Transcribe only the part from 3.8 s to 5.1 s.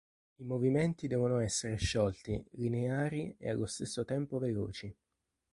tempo veloci.